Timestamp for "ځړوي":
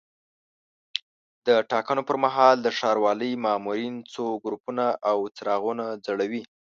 6.05-6.41